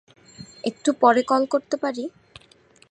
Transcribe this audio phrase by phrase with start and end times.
[0.63, 2.03] একটু পরে কল করতে পারি?